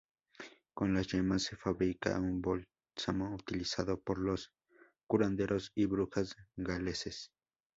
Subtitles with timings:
[0.73, 4.51] Con las yemas se fabrica un bálsamo utilizado por los
[5.05, 7.31] curanderos y brujas galeses.